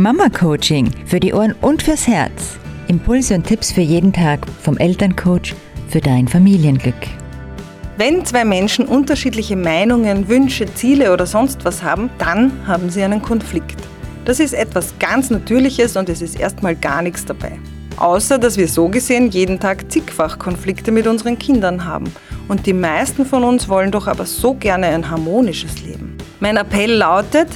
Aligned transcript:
Mama 0.00 0.28
Coaching 0.28 0.92
für 1.06 1.18
die 1.18 1.32
Ohren 1.32 1.56
und 1.60 1.82
fürs 1.82 2.06
Herz. 2.06 2.56
Impulse 2.86 3.34
und 3.34 3.44
Tipps 3.44 3.72
für 3.72 3.80
jeden 3.80 4.12
Tag 4.12 4.46
vom 4.62 4.78
Elterncoach 4.78 5.56
für 5.88 6.00
dein 6.00 6.28
Familienglück. 6.28 6.94
Wenn 7.96 8.24
zwei 8.24 8.44
Menschen 8.44 8.84
unterschiedliche 8.84 9.56
Meinungen, 9.56 10.28
Wünsche, 10.28 10.72
Ziele 10.72 11.12
oder 11.12 11.26
sonst 11.26 11.64
was 11.64 11.82
haben, 11.82 12.10
dann 12.18 12.64
haben 12.64 12.90
sie 12.90 13.02
einen 13.02 13.20
Konflikt. 13.20 13.74
Das 14.24 14.38
ist 14.38 14.54
etwas 14.54 14.96
ganz 15.00 15.30
Natürliches 15.30 15.96
und 15.96 16.08
es 16.08 16.22
ist 16.22 16.38
erstmal 16.38 16.76
gar 16.76 17.02
nichts 17.02 17.24
dabei. 17.24 17.58
Außer 17.96 18.38
dass 18.38 18.56
wir 18.56 18.68
so 18.68 18.88
gesehen 18.88 19.30
jeden 19.30 19.58
Tag 19.58 19.90
zigfach 19.90 20.38
Konflikte 20.38 20.92
mit 20.92 21.08
unseren 21.08 21.40
Kindern 21.40 21.84
haben. 21.84 22.04
Und 22.46 22.66
die 22.66 22.72
meisten 22.72 23.26
von 23.26 23.42
uns 23.42 23.68
wollen 23.68 23.90
doch 23.90 24.06
aber 24.06 24.26
so 24.26 24.54
gerne 24.54 24.86
ein 24.86 25.10
harmonisches 25.10 25.82
Leben. 25.82 26.16
Mein 26.38 26.56
Appell 26.56 26.92
lautet, 26.92 27.48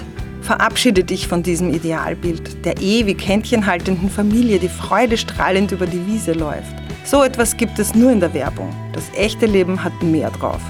verabschiede 0.43 1.05
dich 1.05 1.29
von 1.29 1.43
diesem 1.43 1.73
Idealbild 1.73 2.65
der 2.65 2.81
ewig 2.81 3.27
händchenhaltenden 3.27 4.11
Familie, 4.11 4.59
die 4.59 4.69
freudestrahlend 4.69 5.73
über 5.73 5.87
die 5.87 6.07
Wiese 6.07 6.33
läuft. 6.33 6.75
So 7.05 7.23
etwas 7.23 7.57
gibt 7.57 7.79
es 7.79 7.95
nur 7.95 8.11
in 8.11 8.21
der 8.21 8.35
Werbung. 8.35 8.71
Das 8.93 9.05
echte 9.17 9.47
Leben 9.47 9.83
hat 9.83 10.03
mehr 10.03 10.31
drauf. 10.31 10.61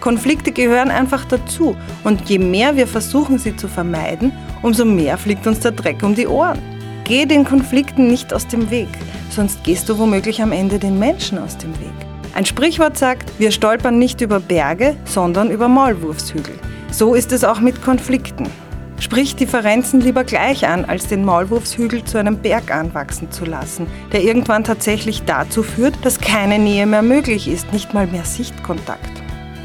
Konflikte 0.00 0.50
gehören 0.50 0.90
einfach 0.90 1.24
dazu 1.26 1.76
und 2.04 2.28
je 2.28 2.38
mehr 2.38 2.76
wir 2.76 2.86
versuchen, 2.86 3.38
sie 3.38 3.56
zu 3.56 3.68
vermeiden, 3.68 4.32
umso 4.62 4.84
mehr 4.84 5.18
fliegt 5.18 5.46
uns 5.46 5.60
der 5.60 5.72
Dreck 5.72 6.02
um 6.02 6.14
die 6.14 6.26
Ohren. 6.26 6.58
Geh 7.04 7.26
den 7.26 7.44
Konflikten 7.44 8.08
nicht 8.08 8.32
aus 8.32 8.46
dem 8.46 8.70
Weg, 8.70 8.88
sonst 9.30 9.62
gehst 9.64 9.88
du 9.88 9.98
womöglich 9.98 10.40
am 10.42 10.52
Ende 10.52 10.78
den 10.78 10.98
Menschen 10.98 11.38
aus 11.38 11.58
dem 11.58 11.78
Weg. 11.80 11.92
Ein 12.34 12.46
Sprichwort 12.46 12.96
sagt, 12.96 13.30
wir 13.38 13.50
stolpern 13.50 13.98
nicht 13.98 14.20
über 14.20 14.40
Berge, 14.40 14.96
sondern 15.04 15.50
über 15.50 15.68
Maulwurfshügel. 15.68 16.54
So 16.90 17.14
ist 17.14 17.32
es 17.32 17.44
auch 17.44 17.60
mit 17.60 17.82
Konflikten. 17.82 18.46
Sprich 19.00 19.34
Differenzen 19.34 20.02
lieber 20.02 20.24
gleich 20.24 20.68
an, 20.68 20.84
als 20.84 21.06
den 21.06 21.24
Maulwurfshügel 21.24 22.04
zu 22.04 22.18
einem 22.18 22.36
Berg 22.36 22.70
anwachsen 22.70 23.32
zu 23.32 23.46
lassen, 23.46 23.86
der 24.12 24.22
irgendwann 24.22 24.62
tatsächlich 24.62 25.24
dazu 25.24 25.62
führt, 25.62 26.04
dass 26.04 26.20
keine 26.20 26.58
Nähe 26.58 26.86
mehr 26.86 27.00
möglich 27.00 27.48
ist, 27.48 27.72
nicht 27.72 27.94
mal 27.94 28.06
mehr 28.06 28.26
Sichtkontakt. 28.26 29.10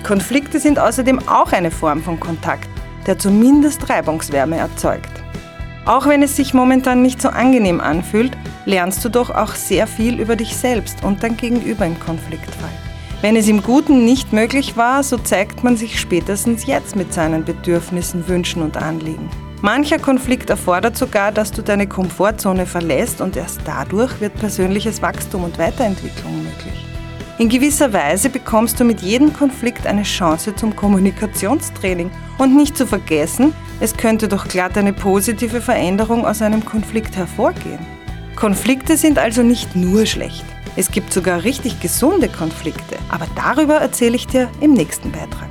Konflikte 0.03 0.59
sind 0.61 0.79
außerdem 0.79 1.27
auch 1.27 1.51
eine 1.51 1.69
Form 1.69 2.01
von 2.01 2.17
Kontakt, 2.17 2.69
der 3.07 3.19
zumindest 3.19 3.89
Reibungswärme 3.89 4.55
erzeugt. 4.55 5.11
Auch 5.83 6.07
wenn 6.07 6.23
es 6.23 6.37
sich 6.37 6.53
momentan 6.53 7.01
nicht 7.01 7.21
so 7.21 7.27
angenehm 7.27 7.81
anfühlt, 7.81 8.37
lernst 8.65 9.03
du 9.03 9.09
doch 9.09 9.29
auch 9.31 9.53
sehr 9.53 9.85
viel 9.85 10.19
über 10.19 10.37
dich 10.37 10.55
selbst 10.55 11.03
und 11.03 11.23
dein 11.23 11.35
Gegenüber 11.35 11.85
im 11.85 11.99
Konfliktfall. 11.99 12.71
Wenn 13.25 13.37
es 13.37 13.47
im 13.47 13.63
Guten 13.63 14.05
nicht 14.05 14.33
möglich 14.33 14.77
war, 14.77 15.01
so 15.01 15.17
zeigt 15.17 15.63
man 15.63 15.77
sich 15.77 15.99
spätestens 15.99 16.67
jetzt 16.67 16.95
mit 16.95 17.11
seinen 17.11 17.43
Bedürfnissen, 17.43 18.27
Wünschen 18.27 18.61
und 18.61 18.77
Anliegen. 18.77 19.31
Mancher 19.63 19.97
Konflikt 19.97 20.51
erfordert 20.51 20.95
sogar, 20.95 21.31
dass 21.31 21.51
du 21.51 21.63
deine 21.63 21.87
Komfortzone 21.87 22.67
verlässt 22.67 23.21
und 23.21 23.35
erst 23.35 23.61
dadurch 23.65 24.21
wird 24.21 24.35
persönliches 24.35 25.01
Wachstum 25.01 25.43
und 25.43 25.57
Weiterentwicklung 25.57 26.37
möglich. 26.43 26.85
In 27.39 27.49
gewisser 27.49 27.91
Weise 27.93 28.29
bekommst 28.29 28.79
du 28.79 28.83
mit 28.83 29.01
jedem 29.01 29.33
Konflikt 29.33 29.87
eine 29.87 30.03
Chance 30.03 30.55
zum 30.55 30.75
Kommunikationstraining 30.75 32.11
und 32.37 32.55
nicht 32.55 32.77
zu 32.77 32.85
vergessen, 32.85 33.55
es 33.79 33.97
könnte 33.97 34.27
doch 34.27 34.47
glatt 34.47 34.77
eine 34.77 34.93
positive 34.93 35.61
Veränderung 35.61 36.27
aus 36.27 36.43
einem 36.43 36.63
Konflikt 36.63 37.17
hervorgehen. 37.17 37.79
Konflikte 38.35 38.97
sind 38.97 39.17
also 39.17 39.41
nicht 39.41 39.75
nur 39.75 40.05
schlecht. 40.05 40.45
Es 40.77 40.91
gibt 40.91 41.13
sogar 41.13 41.43
richtig 41.43 41.79
gesunde 41.79 42.27
Konflikte. 42.27 42.97
Aber 43.09 43.27
darüber 43.35 43.75
erzähle 43.75 44.15
ich 44.15 44.27
dir 44.27 44.49
im 44.59 44.73
nächsten 44.73 45.11
Beitrag. 45.11 45.49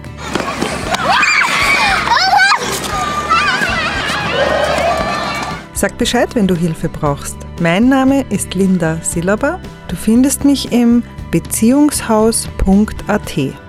Sag 5.72 5.98
Bescheid, 5.98 6.34
wenn 6.34 6.46
du 6.46 6.54
Hilfe 6.54 6.88
brauchst. 6.88 7.36
Mein 7.60 7.88
Name 7.88 8.24
ist 8.30 8.54
Linda 8.54 8.98
Silaba. 9.02 9.60
Du 9.88 9.96
findest 9.96 10.44
mich 10.44 10.72
im 10.72 11.02
beziehungshaus.at. 11.30 13.63